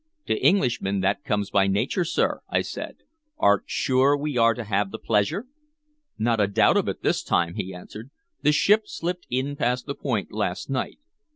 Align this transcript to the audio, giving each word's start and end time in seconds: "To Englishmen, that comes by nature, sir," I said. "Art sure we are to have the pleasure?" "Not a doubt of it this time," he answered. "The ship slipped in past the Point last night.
"To 0.25 0.43
Englishmen, 0.43 1.01
that 1.01 1.23
comes 1.23 1.51
by 1.51 1.67
nature, 1.67 2.03
sir," 2.03 2.41
I 2.49 2.61
said. 2.61 2.95
"Art 3.37 3.65
sure 3.67 4.17
we 4.17 4.35
are 4.35 4.55
to 4.55 4.63
have 4.63 4.89
the 4.89 4.97
pleasure?" 4.97 5.45
"Not 6.17 6.39
a 6.41 6.47
doubt 6.47 6.77
of 6.77 6.87
it 6.87 7.03
this 7.03 7.21
time," 7.21 7.53
he 7.53 7.71
answered. 7.71 8.09
"The 8.41 8.51
ship 8.51 8.87
slipped 8.87 9.27
in 9.29 9.55
past 9.55 9.85
the 9.85 9.93
Point 9.93 10.31
last 10.31 10.71
night. 10.71 10.97